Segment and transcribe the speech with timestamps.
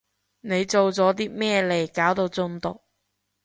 [0.39, 2.81] 你做咗啲咩嚟搞到中毒？